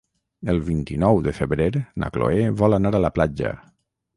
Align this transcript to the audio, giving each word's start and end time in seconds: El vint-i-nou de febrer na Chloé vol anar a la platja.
El 0.53 0.61
vint-i-nou 0.69 1.19
de 1.27 1.33
febrer 1.41 1.67
na 2.05 2.11
Chloé 2.17 2.49
vol 2.63 2.77
anar 2.79 2.97
a 2.99 3.03
la 3.07 3.13
platja. 3.19 3.53